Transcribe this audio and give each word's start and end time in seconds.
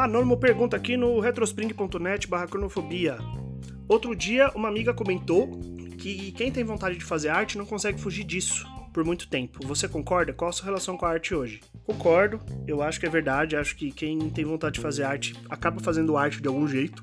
Anônimo 0.00 0.38
pergunta 0.38 0.78
aqui 0.78 0.96
no 0.96 1.20
retrospring.net 1.20 2.26
barra 2.26 2.46
cronofobia. 2.46 3.18
Outro 3.86 4.16
dia, 4.16 4.50
uma 4.54 4.66
amiga 4.66 4.94
comentou 4.94 5.60
que 5.98 6.32
quem 6.32 6.50
tem 6.50 6.64
vontade 6.64 6.96
de 6.96 7.04
fazer 7.04 7.28
arte 7.28 7.58
não 7.58 7.66
consegue 7.66 8.00
fugir 8.00 8.24
disso 8.24 8.66
por 8.94 9.04
muito 9.04 9.28
tempo. 9.28 9.58
Você 9.66 9.86
concorda? 9.86 10.32
Qual 10.32 10.48
a 10.48 10.52
sua 10.52 10.64
relação 10.64 10.96
com 10.96 11.04
a 11.04 11.10
arte 11.10 11.34
hoje? 11.34 11.60
Concordo, 11.84 12.40
eu 12.66 12.80
acho 12.80 12.98
que 12.98 13.04
é 13.04 13.10
verdade. 13.10 13.56
Acho 13.56 13.76
que 13.76 13.92
quem 13.92 14.18
tem 14.30 14.42
vontade 14.42 14.76
de 14.76 14.80
fazer 14.80 15.02
arte 15.02 15.34
acaba 15.50 15.80
fazendo 15.80 16.16
arte 16.16 16.40
de 16.40 16.48
algum 16.48 16.66
jeito, 16.66 17.02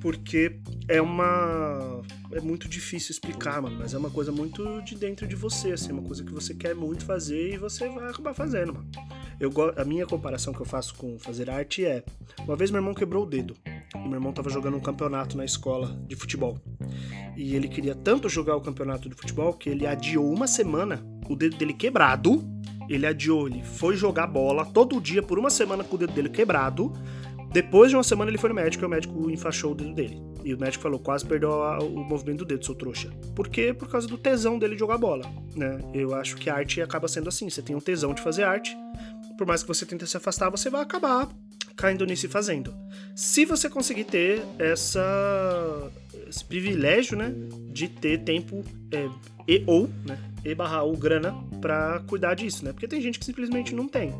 porque 0.00 0.58
é 0.88 1.00
uma. 1.00 2.02
É 2.32 2.40
muito 2.40 2.68
difícil 2.68 3.12
explicar, 3.12 3.62
mano, 3.62 3.76
mas 3.78 3.94
é 3.94 3.98
uma 3.98 4.10
coisa 4.10 4.32
muito 4.32 4.82
de 4.82 4.96
dentro 4.96 5.24
de 5.24 5.36
você, 5.36 5.70
assim, 5.70 5.92
uma 5.92 6.02
coisa 6.02 6.24
que 6.24 6.32
você 6.32 6.52
quer 6.52 6.74
muito 6.74 7.04
fazer 7.04 7.54
e 7.54 7.56
você 7.56 7.88
vai 7.88 8.10
acabar 8.10 8.34
fazendo, 8.34 8.74
mano. 8.74 8.90
Eu, 9.40 9.52
a 9.76 9.84
minha 9.84 10.04
comparação 10.04 10.52
que 10.52 10.60
eu 10.60 10.66
faço 10.66 10.94
com 10.96 11.18
fazer 11.18 11.48
arte 11.48 11.84
é: 11.84 12.02
uma 12.44 12.56
vez 12.56 12.70
meu 12.70 12.80
irmão 12.80 12.94
quebrou 12.94 13.24
o 13.24 13.26
dedo. 13.26 13.56
Meu 13.94 14.14
irmão 14.14 14.30
estava 14.30 14.50
jogando 14.50 14.76
um 14.76 14.80
campeonato 14.80 15.36
na 15.36 15.44
escola 15.44 15.96
de 16.06 16.16
futebol. 16.16 16.58
E 17.36 17.54
ele 17.54 17.68
queria 17.68 17.94
tanto 17.94 18.28
jogar 18.28 18.56
o 18.56 18.60
campeonato 18.60 19.08
de 19.08 19.14
futebol 19.14 19.52
que 19.52 19.70
ele 19.70 19.86
adiou 19.86 20.32
uma 20.32 20.46
semana 20.46 21.04
o 21.28 21.36
dedo 21.36 21.56
dele 21.56 21.72
quebrado. 21.72 22.44
Ele 22.88 23.06
adiou, 23.06 23.46
ele 23.46 23.62
foi 23.62 23.96
jogar 23.96 24.26
bola 24.26 24.64
todo 24.64 25.00
dia 25.00 25.22
por 25.22 25.38
uma 25.38 25.50
semana 25.50 25.84
com 25.84 25.94
o 25.94 25.98
dedo 25.98 26.12
dele 26.12 26.30
quebrado. 26.30 26.92
Depois 27.52 27.90
de 27.90 27.96
uma 27.96 28.02
semana 28.02 28.30
ele 28.30 28.38
foi 28.38 28.48
no 28.48 28.54
médico 28.54 28.84
e 28.84 28.86
o 28.86 28.90
médico 28.90 29.30
enfaixou 29.30 29.72
o 29.72 29.74
dedo 29.74 29.94
dele. 29.94 30.20
E 30.44 30.54
o 30.54 30.58
médico 30.58 30.82
falou, 30.82 30.98
quase 30.98 31.24
perdeu 31.24 31.50
o 31.50 32.04
movimento 32.04 32.38
do 32.38 32.44
dedo, 32.44 32.64
seu 32.64 32.74
trouxa. 32.74 33.10
Por 33.34 33.48
quê? 33.48 33.72
Por 33.72 33.88
causa 33.88 34.06
do 34.06 34.18
tesão 34.18 34.58
dele 34.58 34.74
de 34.74 34.80
jogar 34.80 34.98
bola, 34.98 35.24
né? 35.54 35.78
Eu 35.94 36.14
acho 36.14 36.36
que 36.36 36.48
a 36.48 36.54
arte 36.54 36.80
acaba 36.80 37.08
sendo 37.08 37.28
assim, 37.28 37.48
você 37.48 37.62
tem 37.62 37.74
um 37.74 37.80
tesão 37.80 38.14
de 38.14 38.22
fazer 38.22 38.44
arte, 38.44 38.76
por 39.38 39.46
mais 39.46 39.62
que 39.62 39.68
você 39.68 39.86
tente 39.86 40.04
se 40.06 40.16
afastar, 40.16 40.50
você 40.50 40.68
vai 40.68 40.82
acabar 40.82 41.28
caindo 41.76 42.04
nisso 42.04 42.26
e 42.26 42.28
fazendo. 42.28 42.74
Se 43.14 43.44
você 43.44 43.70
conseguir 43.70 44.02
ter 44.02 44.42
essa, 44.58 45.90
esse 46.28 46.44
privilégio, 46.44 47.16
né, 47.16 47.32
de 47.70 47.86
ter 47.86 48.18
tempo 48.24 48.64
é, 48.92 49.08
e 49.46 49.62
ou, 49.64 49.88
né, 50.04 50.18
e 50.44 50.54
barra 50.56 50.82
ou 50.82 50.96
grana 50.96 51.32
para 51.60 52.00
cuidar 52.08 52.34
disso, 52.34 52.64
né? 52.64 52.72
Porque 52.72 52.88
tem 52.88 53.00
gente 53.00 53.18
que 53.18 53.24
simplesmente 53.24 53.74
não 53.74 53.86
tem. 53.86 54.12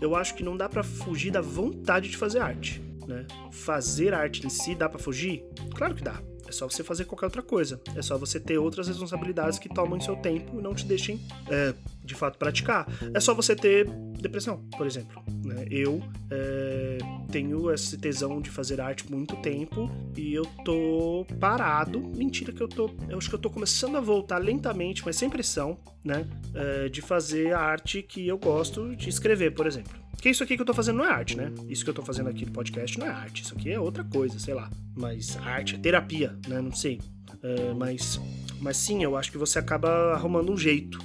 Eu 0.00 0.16
acho 0.16 0.34
que 0.34 0.42
não 0.42 0.56
dá 0.56 0.68
para 0.68 0.82
fugir 0.82 1.30
da 1.30 1.40
vontade 1.40 2.08
de 2.08 2.16
fazer 2.16 2.40
arte, 2.40 2.82
né? 3.08 3.26
Fazer 3.50 4.14
arte 4.14 4.46
em 4.46 4.50
si 4.50 4.74
dá 4.74 4.88
para 4.88 4.98
fugir? 4.98 5.44
Claro 5.74 5.94
que 5.94 6.02
dá. 6.02 6.22
É 6.48 6.52
só 6.52 6.66
você 6.66 6.82
fazer 6.82 7.04
qualquer 7.04 7.26
outra 7.26 7.42
coisa. 7.42 7.80
É 7.94 8.00
só 8.00 8.16
você 8.16 8.40
ter 8.40 8.56
outras 8.56 8.88
responsabilidades 8.88 9.58
que 9.58 9.68
tomam 9.68 10.00
seu 10.00 10.16
tempo 10.16 10.58
e 10.58 10.62
não 10.62 10.74
te 10.74 10.86
deixem, 10.86 11.20
é, 11.50 11.74
de 12.02 12.14
fato, 12.14 12.38
praticar. 12.38 12.86
É 13.12 13.20
só 13.20 13.34
você 13.34 13.54
ter 13.54 13.86
depressão, 14.18 14.64
por 14.76 14.86
exemplo. 14.86 15.22
Né? 15.44 15.66
Eu 15.70 16.02
é, 16.30 16.98
tenho 17.30 17.70
esse 17.70 17.98
tesão 17.98 18.40
de 18.40 18.48
fazer 18.48 18.80
arte 18.80 19.10
muito 19.10 19.36
tempo 19.36 19.90
e 20.16 20.32
eu 20.32 20.46
tô 20.64 21.26
parado. 21.38 22.00
Mentira 22.00 22.50
que 22.50 22.62
eu 22.62 22.68
tô. 22.68 22.90
Eu 23.10 23.18
acho 23.18 23.28
que 23.28 23.34
eu 23.34 23.38
tô 23.38 23.50
começando 23.50 23.96
a 23.96 24.00
voltar 24.00 24.38
lentamente, 24.38 25.02
mas 25.04 25.16
sem 25.16 25.28
pressão, 25.28 25.78
né? 26.02 26.26
É, 26.54 26.88
de 26.88 27.02
fazer 27.02 27.52
a 27.52 27.60
arte 27.60 28.02
que 28.02 28.26
eu 28.26 28.38
gosto 28.38 28.96
de 28.96 29.10
escrever, 29.10 29.52
por 29.52 29.66
exemplo. 29.66 30.07
Porque 30.18 30.30
isso 30.30 30.42
aqui 30.42 30.56
que 30.56 30.62
eu 30.62 30.66
tô 30.66 30.74
fazendo 30.74 30.96
não 30.96 31.04
é 31.04 31.12
arte, 31.12 31.36
né? 31.36 31.52
Isso 31.68 31.84
que 31.84 31.90
eu 31.90 31.94
tô 31.94 32.02
fazendo 32.02 32.28
aqui 32.28 32.44
no 32.44 32.50
podcast 32.50 32.98
não 32.98 33.06
é 33.06 33.08
arte. 33.08 33.44
Isso 33.44 33.54
aqui 33.54 33.70
é 33.70 33.78
outra 33.78 34.02
coisa, 34.02 34.36
sei 34.36 34.52
lá. 34.52 34.68
Mas 34.96 35.36
arte 35.36 35.76
é 35.76 35.78
terapia, 35.78 36.36
né? 36.48 36.60
Não 36.60 36.72
sei. 36.72 37.00
É, 37.40 37.72
mas, 37.72 38.20
mas 38.60 38.76
sim, 38.76 39.04
eu 39.04 39.16
acho 39.16 39.30
que 39.30 39.38
você 39.38 39.60
acaba 39.60 39.88
arrumando 40.14 40.52
um 40.52 40.56
jeito. 40.56 40.98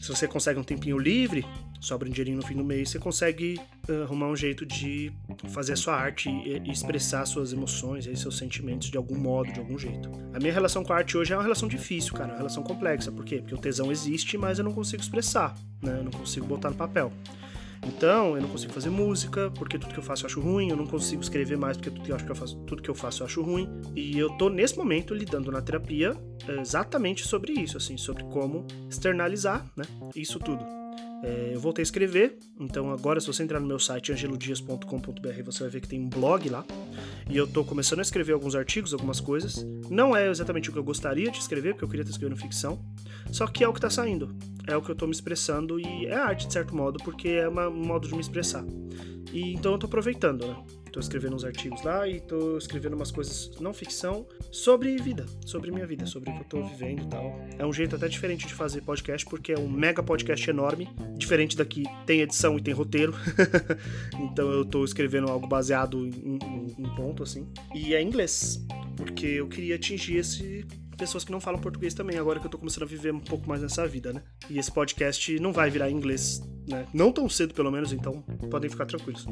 Se 0.00 0.08
você 0.08 0.26
consegue 0.26 0.58
um 0.58 0.62
tempinho 0.62 0.96
livre, 0.96 1.44
sobra 1.78 2.08
um 2.08 2.10
dinheirinho 2.10 2.38
no 2.38 2.42
fim 2.42 2.56
do 2.56 2.64
mês, 2.64 2.88
você 2.88 2.98
consegue 2.98 3.60
uh, 3.86 4.04
arrumar 4.04 4.28
um 4.28 4.36
jeito 4.36 4.64
de 4.64 5.12
fazer 5.50 5.74
a 5.74 5.76
sua 5.76 5.94
arte 5.94 6.30
e, 6.30 6.58
e 6.64 6.72
expressar 6.72 7.26
suas 7.26 7.52
emoções 7.52 8.06
e 8.06 8.16
seus 8.16 8.38
sentimentos 8.38 8.90
de 8.90 8.96
algum 8.96 9.18
modo, 9.18 9.52
de 9.52 9.60
algum 9.60 9.78
jeito. 9.78 10.10
A 10.32 10.38
minha 10.38 10.54
relação 10.54 10.82
com 10.82 10.94
a 10.94 10.96
arte 10.96 11.18
hoje 11.18 11.34
é 11.34 11.36
uma 11.36 11.42
relação 11.42 11.68
difícil, 11.68 12.14
cara, 12.14 12.30
uma 12.30 12.38
relação 12.38 12.62
complexa. 12.62 13.12
Por 13.12 13.26
quê? 13.26 13.40
Porque 13.40 13.54
o 13.54 13.58
tesão 13.58 13.92
existe, 13.92 14.38
mas 14.38 14.58
eu 14.58 14.64
não 14.64 14.72
consigo 14.72 15.02
expressar, 15.02 15.54
né? 15.82 15.98
Eu 15.98 16.04
não 16.04 16.12
consigo 16.12 16.46
botar 16.46 16.70
no 16.70 16.76
papel. 16.76 17.12
Então, 17.84 18.36
eu 18.36 18.42
não 18.42 18.48
consigo 18.48 18.72
fazer 18.72 18.90
música, 18.90 19.50
porque 19.50 19.78
tudo 19.78 19.92
que 19.92 19.98
eu 19.98 20.02
faço 20.02 20.24
eu 20.24 20.26
acho 20.26 20.40
ruim, 20.40 20.70
eu 20.70 20.76
não 20.76 20.86
consigo 20.86 21.22
escrever 21.22 21.56
mais, 21.56 21.76
porque 21.76 21.90
tudo 21.90 22.04
que 22.04 22.12
eu, 22.12 22.16
acho 22.16 22.24
que 22.24 22.32
eu 22.32 22.36
faço, 22.36 22.56
tudo 22.64 22.82
que 22.82 22.90
eu 22.90 22.94
faço 22.94 23.22
eu 23.22 23.26
acho 23.26 23.42
ruim. 23.42 23.68
E 23.94 24.18
eu 24.18 24.30
tô 24.36 24.48
nesse 24.48 24.76
momento 24.76 25.14
lidando 25.14 25.50
na 25.50 25.60
terapia 25.60 26.12
exatamente 26.48 27.26
sobre 27.26 27.52
isso, 27.52 27.76
assim, 27.76 27.96
sobre 27.96 28.24
como 28.24 28.66
externalizar, 28.88 29.64
né? 29.76 29.84
Isso 30.14 30.38
tudo. 30.38 30.75
É, 31.26 31.50
eu 31.52 31.58
voltei 31.58 31.82
a 31.82 31.84
escrever, 31.84 32.38
então 32.60 32.92
agora 32.92 33.20
se 33.20 33.26
você 33.26 33.42
entrar 33.42 33.58
no 33.58 33.66
meu 33.66 33.80
site 33.80 34.12
angelodias.com.br 34.12 35.42
você 35.44 35.60
vai 35.60 35.68
ver 35.68 35.80
que 35.80 35.88
tem 35.88 36.00
um 36.00 36.08
blog 36.08 36.48
lá. 36.48 36.64
E 37.28 37.36
eu 37.36 37.48
tô 37.48 37.64
começando 37.64 37.98
a 37.98 38.02
escrever 38.02 38.32
alguns 38.32 38.54
artigos, 38.54 38.92
algumas 38.92 39.18
coisas. 39.18 39.66
Não 39.90 40.16
é 40.16 40.30
exatamente 40.30 40.70
o 40.70 40.72
que 40.72 40.78
eu 40.78 40.84
gostaria 40.84 41.28
de 41.28 41.38
escrever, 41.38 41.72
porque 41.72 41.84
eu 41.84 41.88
queria 41.88 42.02
estar 42.02 42.12
escrevendo 42.12 42.38
ficção. 42.40 42.78
Só 43.32 43.48
que 43.48 43.64
é 43.64 43.68
o 43.68 43.72
que 43.72 43.80
tá 43.80 43.90
saindo. 43.90 44.36
É 44.68 44.76
o 44.76 44.82
que 44.82 44.88
eu 44.88 44.94
tô 44.94 45.04
me 45.06 45.12
expressando 45.12 45.80
e 45.80 46.06
é 46.06 46.14
arte 46.14 46.46
de 46.46 46.52
certo 46.52 46.76
modo, 46.76 47.02
porque 47.02 47.28
é 47.30 47.48
uma, 47.48 47.68
um 47.68 47.84
modo 47.84 48.06
de 48.06 48.14
me 48.14 48.20
expressar. 48.20 48.64
E 49.36 49.52
então 49.52 49.72
eu 49.72 49.78
tô 49.78 49.84
aproveitando, 49.84 50.46
né? 50.46 50.56
Tô 50.90 50.98
escrevendo 50.98 51.36
uns 51.36 51.44
artigos 51.44 51.82
lá 51.82 52.08
e 52.08 52.20
tô 52.20 52.56
escrevendo 52.56 52.96
umas 52.96 53.10
coisas 53.10 53.50
não 53.60 53.74
ficção 53.74 54.26
sobre 54.50 54.96
vida, 54.96 55.26
sobre 55.44 55.70
minha 55.70 55.86
vida, 55.86 56.06
sobre 56.06 56.30
o 56.30 56.32
que 56.32 56.40
eu 56.40 56.44
tô 56.44 56.62
vivendo 56.62 57.02
e 57.02 57.06
tal. 57.06 57.38
É 57.58 57.66
um 57.66 57.70
jeito 57.70 57.94
até 57.94 58.08
diferente 58.08 58.46
de 58.46 58.54
fazer 58.54 58.80
podcast, 58.80 59.26
porque 59.26 59.52
é 59.52 59.58
um 59.58 59.68
mega 59.68 60.02
podcast 60.02 60.48
enorme. 60.48 60.88
Diferente 61.18 61.54
daqui, 61.54 61.84
tem 62.06 62.22
edição 62.22 62.56
e 62.56 62.62
tem 62.62 62.72
roteiro. 62.72 63.14
então 64.18 64.50
eu 64.50 64.64
tô 64.64 64.82
escrevendo 64.86 65.30
algo 65.30 65.46
baseado 65.46 66.06
em, 66.06 66.38
em 66.78 66.94
ponto, 66.96 67.22
assim. 67.22 67.46
E 67.74 67.94
é 67.94 68.00
inglês, 68.00 68.64
porque 68.96 69.26
eu 69.26 69.48
queria 69.48 69.74
atingir 69.74 70.16
esse 70.16 70.66
pessoas 70.96 71.24
que 71.24 71.32
não 71.32 71.40
falam 71.40 71.60
português 71.60 71.94
também, 71.94 72.18
agora 72.18 72.40
que 72.40 72.46
eu 72.46 72.50
tô 72.50 72.58
começando 72.58 72.84
a 72.84 72.86
viver 72.86 73.12
um 73.12 73.20
pouco 73.20 73.48
mais 73.48 73.62
nessa 73.62 73.86
vida, 73.86 74.12
né? 74.12 74.22
E 74.48 74.58
esse 74.58 74.70
podcast 74.72 75.38
não 75.38 75.52
vai 75.52 75.70
virar 75.70 75.90
inglês, 75.90 76.40
né? 76.68 76.86
Não 76.92 77.12
tão 77.12 77.28
cedo, 77.28 77.54
pelo 77.54 77.70
menos, 77.70 77.92
então 77.92 78.22
podem 78.50 78.70
ficar 78.70 78.86
tranquilos. 78.86 79.26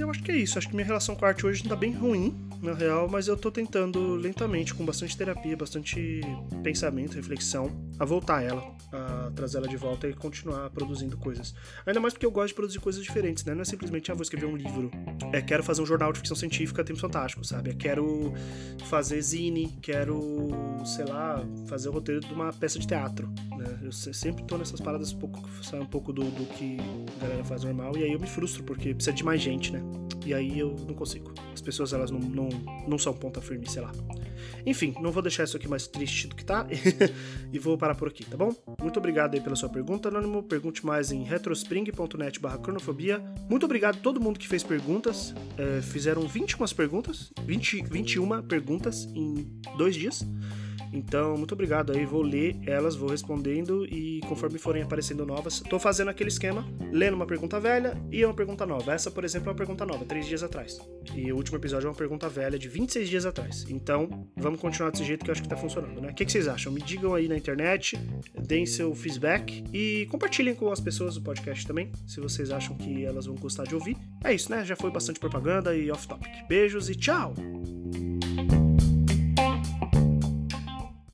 Eu 0.00 0.10
acho 0.10 0.22
que 0.22 0.32
é 0.32 0.36
isso. 0.36 0.58
Acho 0.58 0.68
que 0.68 0.74
minha 0.74 0.86
relação 0.86 1.14
com 1.14 1.24
a 1.24 1.28
arte 1.28 1.46
hoje 1.46 1.62
tá 1.62 1.76
bem 1.76 1.92
ruim, 1.92 2.34
na 2.62 2.74
real, 2.74 3.08
mas 3.08 3.26
eu 3.26 3.36
tô 3.36 3.50
tentando 3.50 4.14
lentamente, 4.16 4.74
com 4.74 4.84
bastante 4.84 5.16
terapia, 5.16 5.56
bastante 5.56 6.20
pensamento, 6.62 7.14
reflexão, 7.14 7.70
a 7.98 8.04
voltar 8.04 8.38
a 8.38 8.42
ela, 8.42 8.76
a 8.92 9.30
trazer 9.34 9.58
ela 9.58 9.68
de 9.68 9.76
volta 9.76 10.08
e 10.08 10.12
continuar 10.12 10.68
produzindo 10.70 11.16
coisas. 11.16 11.54
Ainda 11.86 12.00
mais 12.00 12.12
porque 12.12 12.26
eu 12.26 12.30
gosto 12.30 12.48
de 12.48 12.54
produzir 12.54 12.78
coisas 12.80 13.02
diferentes, 13.02 13.44
né? 13.44 13.54
Não 13.54 13.62
é 13.62 13.64
simplesmente, 13.64 14.10
ah, 14.10 14.14
vou 14.14 14.22
escrever 14.22 14.46
um 14.46 14.56
livro. 14.56 14.90
É, 15.32 15.40
quero 15.40 15.62
fazer 15.62 15.80
um 15.80 15.86
jornal 15.86 16.12
de 16.12 16.18
ficção 16.18 16.36
científica 16.36 16.84
Tempo 16.84 16.98
Fantástico, 16.98 17.44
sabe? 17.44 17.70
É, 17.70 17.74
quero 17.74 18.34
fazer 18.86 19.20
zine, 19.22 19.78
quero, 19.80 20.48
sei 20.86 21.04
lá, 21.04 21.44
fazer 21.66 21.88
o 21.88 21.92
roteiro 21.92 22.20
de 22.20 22.32
uma 22.32 22.52
peça 22.52 22.78
de 22.78 22.86
teatro, 22.86 23.28
né? 23.56 23.78
Eu 23.82 23.92
sempre 23.92 24.44
tô 24.44 24.56
nessas 24.56 24.80
paradas 24.80 25.12
um 25.12 25.18
pouco, 25.18 25.48
sai 25.62 25.80
um 25.80 25.86
pouco 25.86 26.12
do, 26.12 26.22
do 26.22 26.44
que 26.54 26.78
a 27.18 27.22
galera 27.22 27.44
faz 27.44 27.64
normal, 27.64 27.96
e 27.96 28.04
aí 28.04 28.12
eu 28.12 28.20
me 28.20 28.26
frustro, 28.26 28.62
porque 28.64 28.94
precisa 28.94 29.14
de 29.14 29.24
mais 29.24 29.40
gente, 29.40 29.72
né? 29.72 29.82
E 30.24 30.34
aí 30.34 30.58
eu 30.58 30.76
não 30.86 30.94
consigo. 30.94 31.32
As 31.52 31.60
pessoas, 31.60 31.92
elas 31.92 32.10
não, 32.10 32.20
não, 32.20 32.48
não 32.86 32.98
são 32.98 33.12
ponta 33.12 33.40
firme, 33.40 33.68
sei 33.68 33.82
lá. 33.82 33.90
Enfim, 34.66 34.94
não 35.00 35.10
vou 35.10 35.22
deixar 35.22 35.44
isso 35.44 35.56
aqui 35.56 35.68
mais 35.68 35.86
triste 35.86 36.28
do 36.28 36.36
que 36.36 36.44
tá. 36.44 36.66
e 37.52 37.58
vou 37.58 37.76
parar 37.78 37.94
por 37.94 38.08
aqui, 38.08 38.24
tá 38.24 38.36
bom? 38.36 38.54
Muito 38.80 38.98
obrigado 38.98 39.34
aí 39.34 39.40
pela 39.40 39.56
sua 39.56 39.68
pergunta, 39.68 40.08
Anônimo. 40.08 40.42
Pergunte 40.42 40.84
mais 40.84 41.10
em 41.12 41.22
retrospring.net 41.22 42.40
barra 42.40 42.58
cronofobia. 42.58 43.22
Muito 43.48 43.64
obrigado 43.64 43.96
a 43.96 44.00
todo 44.00 44.20
mundo 44.20 44.38
que 44.38 44.48
fez 44.48 44.62
perguntas. 44.62 45.34
É, 45.56 45.80
fizeram 45.80 46.22
21 46.22 46.66
perguntas. 46.76 47.32
20, 47.44 47.82
21 47.84 48.42
perguntas 48.42 49.04
em 49.14 49.46
dois 49.76 49.94
dias. 49.94 50.26
Então, 50.92 51.36
muito 51.36 51.52
obrigado 51.52 51.92
aí, 51.92 52.04
vou 52.04 52.22
ler 52.22 52.56
elas, 52.66 52.96
vou 52.96 53.10
respondendo 53.10 53.86
e 53.86 54.20
conforme 54.26 54.58
forem 54.58 54.82
aparecendo 54.82 55.24
novas, 55.24 55.60
tô 55.60 55.78
fazendo 55.78 56.08
aquele 56.08 56.28
esquema, 56.28 56.66
lendo 56.90 57.14
uma 57.14 57.26
pergunta 57.26 57.60
velha 57.60 57.96
e 58.10 58.24
uma 58.24 58.34
pergunta 58.34 58.66
nova. 58.66 58.92
Essa, 58.92 59.10
por 59.10 59.24
exemplo, 59.24 59.48
é 59.48 59.52
uma 59.52 59.56
pergunta 59.56 59.86
nova, 59.86 60.04
três 60.04 60.26
dias 60.26 60.42
atrás. 60.42 60.78
E 61.14 61.32
o 61.32 61.36
último 61.36 61.56
episódio 61.56 61.86
é 61.86 61.90
uma 61.90 61.96
pergunta 61.96 62.28
velha 62.28 62.58
de 62.58 62.68
26 62.68 63.08
dias 63.08 63.26
atrás. 63.26 63.66
Então, 63.68 64.28
vamos 64.36 64.60
continuar 64.60 64.90
desse 64.90 65.04
jeito 65.04 65.24
que 65.24 65.30
eu 65.30 65.32
acho 65.32 65.42
que 65.42 65.48
tá 65.48 65.56
funcionando, 65.56 66.00
né? 66.00 66.10
O 66.10 66.14
que, 66.14 66.24
que 66.24 66.32
vocês 66.32 66.48
acham? 66.48 66.72
Me 66.72 66.82
digam 66.82 67.14
aí 67.14 67.28
na 67.28 67.36
internet, 67.36 67.96
deem 68.42 68.66
seu 68.66 68.94
feedback 68.94 69.64
e 69.72 70.06
compartilhem 70.10 70.54
com 70.54 70.70
as 70.70 70.80
pessoas 70.80 71.14
do 71.14 71.22
podcast 71.22 71.66
também, 71.66 71.90
se 72.06 72.20
vocês 72.20 72.50
acham 72.50 72.76
que 72.76 73.04
elas 73.04 73.26
vão 73.26 73.36
gostar 73.36 73.64
de 73.64 73.74
ouvir. 73.74 73.96
É 74.24 74.32
isso, 74.34 74.50
né? 74.50 74.64
Já 74.64 74.76
foi 74.76 74.90
bastante 74.90 75.20
propaganda 75.20 75.74
e 75.74 75.90
off-topic. 75.90 76.30
Beijos 76.48 76.90
e 76.90 76.94
tchau! 76.94 77.34